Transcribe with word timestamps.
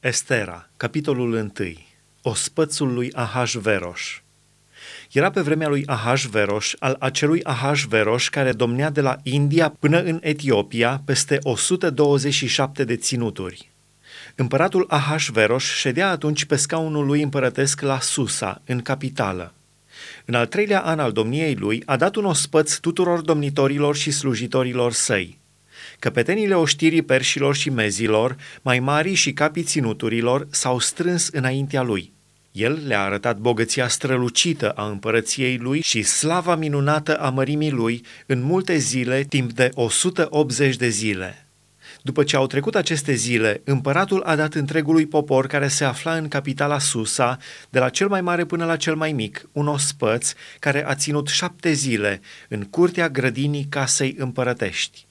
Estera, 0.00 0.68
capitolul 0.76 1.32
1. 1.32 1.50
Ospățul 2.22 2.92
lui 2.92 3.12
Ahasveros. 3.12 4.00
Era 5.12 5.30
pe 5.30 5.40
vremea 5.40 5.68
lui 5.68 5.82
Ahasveros, 5.86 6.74
al 6.78 6.96
acelui 6.98 7.44
Ahasveros 7.44 8.28
care 8.28 8.52
domnea 8.52 8.90
de 8.90 9.00
la 9.00 9.16
India 9.22 9.68
până 9.78 10.02
în 10.02 10.18
Etiopia 10.22 11.02
peste 11.04 11.38
127 11.42 12.84
de 12.84 12.96
ținuturi. 12.96 13.70
Împăratul 14.34 14.84
Ahasveros 14.88 15.64
ședea 15.64 16.10
atunci 16.10 16.44
pe 16.44 16.56
scaunul 16.56 17.06
lui 17.06 17.22
împărătesc 17.22 17.80
la 17.80 18.00
Susa, 18.00 18.62
în 18.64 18.80
capitală. 18.80 19.54
În 20.24 20.34
al 20.34 20.46
treilea 20.46 20.80
an 20.80 20.98
al 20.98 21.12
domniei 21.12 21.54
lui 21.54 21.82
a 21.86 21.96
dat 21.96 22.14
un 22.16 22.24
ospăț 22.24 22.74
tuturor 22.74 23.20
domnitorilor 23.20 23.96
și 23.96 24.10
slujitorilor 24.10 24.92
săi– 24.92 25.38
Căpetenile 26.00 26.54
oștirii 26.54 27.02
perșilor 27.02 27.54
și 27.54 27.70
mezilor, 27.70 28.36
mai 28.62 28.78
mari 28.78 29.14
și 29.14 29.32
capii 29.32 29.62
ținuturilor, 29.62 30.46
s-au 30.50 30.78
strâns 30.78 31.28
înaintea 31.28 31.82
lui. 31.82 32.12
El 32.52 32.82
le-a 32.86 33.00
arătat 33.00 33.38
bogăția 33.38 33.88
strălucită 33.88 34.70
a 34.70 34.86
împărăției 34.86 35.56
lui 35.56 35.80
și 35.80 36.02
slava 36.02 36.56
minunată 36.56 37.16
a 37.16 37.30
mărimii 37.30 37.70
lui 37.70 38.04
în 38.26 38.42
multe 38.42 38.76
zile, 38.76 39.22
timp 39.22 39.52
de 39.52 39.70
180 39.74 40.76
de 40.76 40.88
zile. 40.88 41.46
După 42.02 42.24
ce 42.24 42.36
au 42.36 42.46
trecut 42.46 42.74
aceste 42.74 43.12
zile, 43.12 43.60
împăratul 43.64 44.22
a 44.22 44.36
dat 44.36 44.54
întregului 44.54 45.06
popor 45.06 45.46
care 45.46 45.68
se 45.68 45.84
afla 45.84 46.16
în 46.16 46.28
capitala 46.28 46.78
Susa, 46.78 47.38
de 47.70 47.78
la 47.78 47.88
cel 47.88 48.08
mai 48.08 48.20
mare 48.20 48.44
până 48.44 48.64
la 48.64 48.76
cel 48.76 48.94
mai 48.94 49.12
mic, 49.12 49.48
un 49.52 49.66
ospăț 49.66 50.32
care 50.58 50.86
a 50.86 50.94
ținut 50.94 51.28
șapte 51.28 51.72
zile 51.72 52.20
în 52.48 52.62
curtea 52.62 53.08
grădinii 53.08 53.66
casei 53.68 54.14
împărătești. 54.18 55.08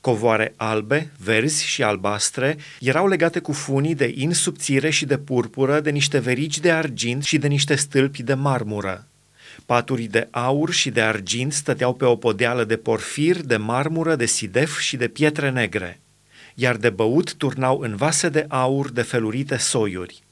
Covoare 0.00 0.52
albe, 0.56 1.12
verzi 1.18 1.64
și 1.66 1.82
albastre 1.82 2.56
erau 2.80 3.08
legate 3.08 3.38
cu 3.38 3.52
funii 3.52 3.94
de 3.94 4.12
in 4.14 4.32
subțire 4.32 4.90
și 4.90 5.06
de 5.06 5.18
purpură, 5.18 5.80
de 5.80 5.90
niște 5.90 6.18
verigi 6.18 6.60
de 6.60 6.70
argint 6.70 7.24
și 7.24 7.38
de 7.38 7.46
niște 7.46 7.74
stâlpi 7.74 8.22
de 8.22 8.34
marmură. 8.34 9.06
Paturi 9.66 10.04
de 10.04 10.28
aur 10.30 10.70
și 10.70 10.90
de 10.90 11.00
argint 11.00 11.52
stăteau 11.52 11.94
pe 11.94 12.04
o 12.04 12.16
podeală 12.16 12.64
de 12.64 12.76
porfir, 12.76 13.40
de 13.40 13.56
marmură, 13.56 14.16
de 14.16 14.26
sidef 14.26 14.78
și 14.78 14.96
de 14.96 15.08
pietre 15.08 15.50
negre, 15.50 16.00
iar 16.54 16.76
de 16.76 16.90
băut 16.90 17.34
turnau 17.34 17.80
în 17.80 17.96
vase 17.96 18.28
de 18.28 18.44
aur 18.48 18.90
de 18.90 19.02
felurite 19.02 19.56
soiuri. 19.56 20.22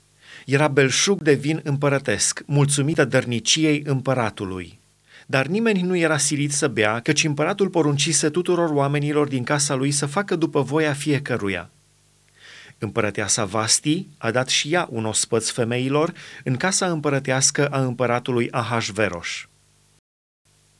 Era 0.46 0.68
belșug 0.68 1.22
de 1.22 1.32
vin 1.32 1.60
împărătesc, 1.64 2.42
mulțumită 2.46 3.04
dărniciei 3.04 3.82
împăratului. 3.86 4.78
Dar 5.26 5.46
nimeni 5.46 5.80
nu 5.80 5.96
era 5.96 6.18
silit 6.18 6.52
să 6.52 6.68
bea, 6.68 7.00
căci 7.00 7.24
împăratul 7.24 7.68
poruncise 7.68 8.30
tuturor 8.30 8.70
oamenilor 8.70 9.28
din 9.28 9.44
casa 9.44 9.74
lui 9.74 9.90
să 9.90 10.06
facă 10.06 10.36
după 10.36 10.60
voia 10.62 10.92
fiecăruia. 10.92 11.70
Împărăteasa 12.78 13.44
Vasti 13.44 14.06
a 14.18 14.30
dat 14.30 14.48
și 14.48 14.72
ea 14.72 14.88
un 14.90 15.04
ospăț 15.04 15.48
femeilor 15.48 16.12
în 16.44 16.56
casa 16.56 16.86
împărătească 16.90 17.68
a 17.68 17.84
împăratului 17.84 18.50
Ahasveros. 18.50 19.48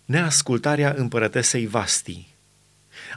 Neascultarea 0.05 0.95
împărătesei 0.97 1.67
Vasti 1.67 2.36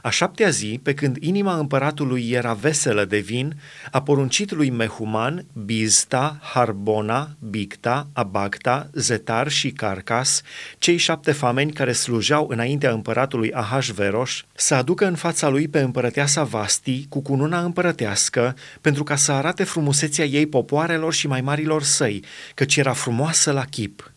a 0.02 0.10
șaptea 0.10 0.48
zi, 0.48 0.80
pe 0.82 0.94
când 0.94 1.16
inima 1.20 1.56
împăratului 1.56 2.30
era 2.30 2.52
veselă 2.52 3.04
de 3.04 3.18
vin, 3.18 3.60
a 3.90 4.02
poruncit 4.02 4.50
lui 4.52 4.70
Mehuman, 4.70 5.46
Bizta, 5.64 6.38
Harbona, 6.42 7.30
Bicta, 7.38 8.08
Abacta, 8.12 8.90
Zetar 8.92 9.48
și 9.48 9.70
Carcas, 9.70 10.42
cei 10.78 10.96
șapte 10.96 11.32
fameni 11.32 11.72
care 11.72 11.92
slujau 11.92 12.48
înaintea 12.48 12.90
împăratului 12.90 13.52
Ahasveros, 13.52 14.44
să 14.54 14.74
aducă 14.74 15.06
în 15.06 15.14
fața 15.14 15.48
lui 15.48 15.68
pe 15.68 15.80
împărăteasa 15.80 16.44
Vasti 16.44 17.06
cu 17.08 17.20
cununa 17.20 17.60
împărătească, 17.60 18.56
pentru 18.80 19.04
ca 19.04 19.16
să 19.16 19.32
arate 19.32 19.64
frumusețea 19.64 20.24
ei 20.24 20.46
popoarelor 20.46 21.12
și 21.12 21.26
mai 21.26 21.40
marilor 21.40 21.82
săi, 21.82 22.24
căci 22.54 22.76
era 22.76 22.92
frumoasă 22.92 23.52
la 23.52 23.64
chip. 23.64 24.12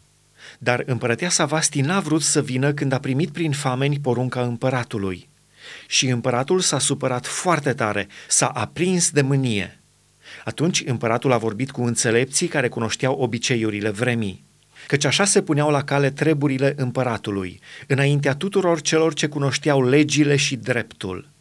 Dar 0.59 0.83
împărăteasa 0.85 1.45
Vasti 1.45 1.81
n-a 1.81 1.99
vrut 1.99 2.21
să 2.21 2.41
vină 2.41 2.73
când 2.73 2.91
a 2.91 2.99
primit 2.99 3.29
prin 3.29 3.51
fameni 3.51 3.99
porunca 3.99 4.41
împăratului. 4.41 5.29
Și 5.87 6.07
împăratul 6.07 6.59
s-a 6.59 6.79
supărat 6.79 7.25
foarte 7.25 7.73
tare, 7.73 8.07
s-a 8.27 8.47
aprins 8.47 9.09
de 9.09 9.21
mânie. 9.21 9.79
Atunci 10.45 10.83
împăratul 10.85 11.31
a 11.31 11.37
vorbit 11.37 11.71
cu 11.71 11.83
înțelepții 11.83 12.47
care 12.47 12.67
cunoșteau 12.67 13.13
obiceiurile 13.13 13.89
vremii 13.89 14.43
căci 14.87 15.05
așa 15.05 15.25
se 15.25 15.41
puneau 15.41 15.69
la 15.69 15.83
cale 15.83 16.09
treburile 16.09 16.73
împăratului, 16.77 17.59
înaintea 17.87 18.35
tuturor 18.35 18.81
celor 18.81 19.13
ce 19.13 19.27
cunoșteau 19.27 19.87
legile 19.87 20.35
și 20.35 20.55
dreptul. 20.55 21.31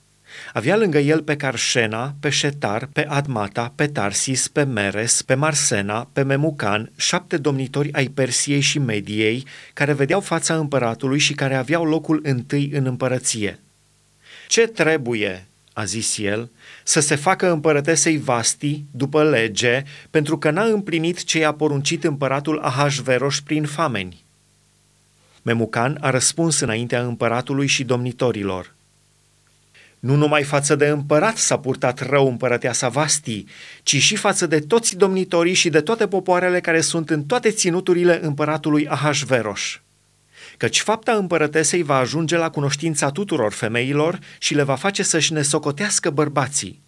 Avea 0.53 0.77
lângă 0.77 0.99
el 0.99 1.23
pe 1.23 1.37
Carșena, 1.37 2.15
pe 2.21 2.29
Șetar, 2.29 2.89
pe 2.93 3.07
Admata, 3.09 3.73
pe 3.75 3.87
Tarsis, 3.87 4.49
pe 4.49 4.65
Meres, 4.65 5.23
pe 5.23 5.35
Marsena, 5.35 6.09
pe 6.13 6.23
Memucan, 6.23 6.91
șapte 6.97 7.37
domnitori 7.37 7.93
ai 7.93 8.07
Persiei 8.07 8.61
și 8.61 8.79
Mediei, 8.79 9.47
care 9.73 9.93
vedeau 9.93 10.21
fața 10.21 10.57
împăratului 10.57 11.19
și 11.19 11.35
care 11.35 11.55
aveau 11.55 11.85
locul 11.85 12.21
întâi 12.23 12.71
în 12.73 12.87
împărăție. 12.87 13.59
Ce 14.53 14.67
trebuie, 14.67 15.47
a 15.73 15.85
zis 15.85 16.19
el, 16.19 16.51
să 16.85 17.01
se 17.01 17.15
facă 17.15 17.51
împărătesei 17.51 18.17
Vasti 18.17 18.85
după 18.91 19.25
lege, 19.25 19.83
pentru 20.11 20.39
că 20.39 20.51
n-a 20.51 20.65
împlinit 20.65 21.25
ce 21.25 21.39
i-a 21.39 21.53
poruncit 21.53 22.05
împăratul 22.05 22.59
Ahasveros 22.59 23.41
prin 23.41 23.65
fameni. 23.65 24.25
Memucan 25.43 25.99
a 26.01 26.11
răspuns 26.11 26.61
înaintea 26.61 27.03
împăratului 27.03 27.67
și 27.67 27.85
domnitorilor. 27.85 28.75
Nu 29.99 30.15
numai 30.15 30.43
față 30.43 30.75
de 30.75 30.87
împărat 30.87 31.37
s-a 31.37 31.59
purtat 31.59 32.09
rău 32.09 32.29
împărăteasa 32.29 32.89
Vasti, 32.89 33.45
ci 33.83 33.97
și 33.97 34.17
față 34.17 34.47
de 34.47 34.61
toți 34.61 34.97
domnitorii 34.97 35.55
și 35.55 35.71
de 35.71 35.81
toate 35.81 36.07
popoarele 36.07 36.61
care 36.61 36.81
sunt 36.81 37.11
în 37.11 37.25
toate 37.25 37.51
ținuturile 37.51 38.25
împăratului 38.25 38.89
Ahasveros 38.89 39.81
căci 40.57 40.81
fapta 40.81 41.13
împărătesei 41.13 41.83
va 41.83 41.97
ajunge 41.97 42.37
la 42.37 42.51
cunoștința 42.51 43.11
tuturor 43.11 43.53
femeilor 43.53 44.19
și 44.39 44.55
le 44.55 44.63
va 44.63 44.75
face 44.75 45.03
să-și 45.03 45.33
ne 45.33 45.43
socotească 45.43 46.11
bărbații. 46.11 46.83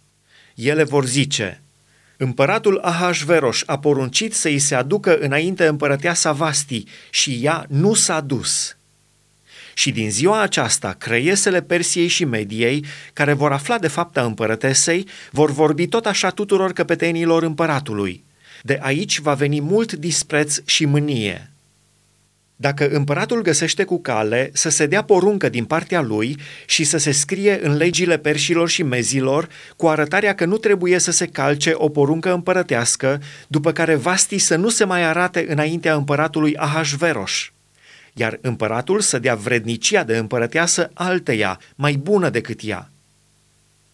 Ele 0.55 0.83
vor 0.83 1.05
zice, 1.05 1.61
Împăratul 2.17 2.79
Ahasveros 2.83 3.63
a 3.65 3.79
poruncit 3.79 4.33
să 4.33 4.47
îi 4.47 4.59
se 4.59 4.75
aducă 4.75 5.17
înainte 5.17 5.65
împărăteasa 5.65 6.31
Vasti 6.31 6.83
și 7.09 7.39
ea 7.41 7.65
nu 7.69 7.93
s-a 7.93 8.21
dus. 8.21 8.77
Și 9.73 9.91
din 9.91 10.11
ziua 10.11 10.41
aceasta, 10.41 10.95
creiesele 10.97 11.61
Persiei 11.61 12.07
și 12.07 12.25
Mediei, 12.25 12.85
care 13.13 13.33
vor 13.33 13.51
afla 13.51 13.77
de 13.77 13.87
fapta 13.87 14.23
împărătesei, 14.23 15.07
vor 15.31 15.51
vorbi 15.51 15.87
tot 15.87 16.05
așa 16.05 16.29
tuturor 16.29 16.73
căpetenilor 16.73 17.43
împăratului. 17.43 18.23
De 18.61 18.79
aici 18.81 19.19
va 19.19 19.33
veni 19.33 19.61
mult 19.61 19.93
dispreț 19.93 20.59
și 20.65 20.85
mânie. 20.85 21.54
Dacă 22.55 22.89
împăratul 22.89 23.41
găsește 23.41 23.83
cu 23.83 24.01
cale 24.01 24.49
să 24.53 24.69
se 24.69 24.85
dea 24.85 25.03
poruncă 25.03 25.49
din 25.49 25.65
partea 25.65 26.01
lui 26.01 26.37
și 26.65 26.83
să 26.83 26.97
se 26.97 27.11
scrie 27.11 27.59
în 27.61 27.75
legile 27.75 28.17
perșilor 28.17 28.69
și 28.69 28.83
mezilor 28.83 29.49
cu 29.75 29.87
arătarea 29.87 30.35
că 30.35 30.45
nu 30.45 30.57
trebuie 30.57 30.99
să 30.99 31.11
se 31.11 31.25
calce 31.25 31.71
o 31.73 31.89
poruncă 31.89 32.33
împărătească, 32.33 33.21
după 33.47 33.71
care 33.71 33.95
Vasti 33.95 34.37
să 34.37 34.55
nu 34.55 34.69
se 34.69 34.83
mai 34.83 35.03
arate 35.03 35.45
înaintea 35.49 35.95
împăratului 35.95 36.57
Ahasveros, 36.57 37.51
iar 38.13 38.37
împăratul 38.41 38.99
să 38.99 39.19
dea 39.19 39.35
vrednicia 39.35 40.03
de 40.03 40.17
împărăteasă 40.17 40.91
alteia, 40.93 41.59
mai 41.75 41.93
bună 41.93 42.29
decât 42.29 42.59
ea. 42.63 42.89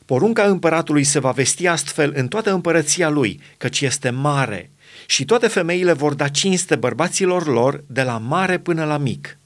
Porunca 0.05 0.43
împăratului 0.43 1.03
se 1.03 1.19
va 1.19 1.31
vesti 1.31 1.67
astfel 1.67 2.13
în 2.15 2.27
toată 2.27 2.51
împărăția 2.51 3.09
lui, 3.09 3.39
căci 3.57 3.81
este 3.81 4.09
mare– 4.09 4.69
și 5.07 5.25
toate 5.25 5.47
femeile 5.47 5.93
vor 5.93 6.13
da 6.13 6.27
cinste 6.27 6.75
bărbaților 6.75 7.47
lor 7.47 7.83
de 7.87 8.01
la 8.01 8.17
mare 8.17 8.59
până 8.59 8.85
la 8.85 8.97
mic. 8.97 9.39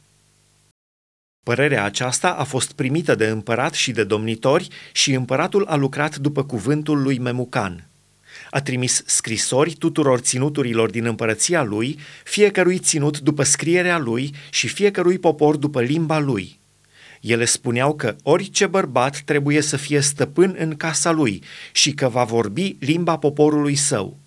Părerea 1.43 1.83
aceasta 1.83 2.29
a 2.29 2.43
fost 2.43 2.71
primită 2.71 3.15
de 3.15 3.25
împărat 3.25 3.73
și 3.73 3.91
de 3.91 4.03
domnitori 4.03 4.67
și 4.91 5.13
împăratul 5.13 5.65
a 5.65 5.75
lucrat 5.75 6.15
după 6.17 6.43
cuvântul 6.43 7.01
lui 7.01 7.19
Memucan. 7.19 7.87
A 8.49 8.61
trimis 8.61 9.03
scrisori 9.05 9.73
tuturor 9.73 10.19
ținuturilor 10.19 10.89
din 10.89 11.05
împărăția 11.05 11.63
lui, 11.63 11.99
fiecărui 12.23 12.79
ținut 12.79 13.19
după 13.19 13.43
scrierea 13.43 13.97
lui 13.97 14.33
și 14.49 14.67
fiecărui 14.67 15.19
popor 15.19 15.55
după 15.55 15.81
limba 15.81 16.19
lui. 16.19 16.59
Ele 17.21 17.45
spuneau 17.45 17.95
că 17.95 18.15
orice 18.23 18.67
bărbat 18.67 19.21
trebuie 19.25 19.61
să 19.61 19.77
fie 19.77 19.99
stăpân 19.99 20.55
în 20.57 20.75
casa 20.75 21.11
lui 21.11 21.43
și 21.71 21.93
că 21.93 22.07
va 22.07 22.23
vorbi 22.23 22.75
limba 22.79 23.17
poporului 23.17 23.75
său. 23.75 24.17